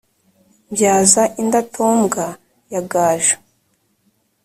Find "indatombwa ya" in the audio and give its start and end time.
1.41-2.81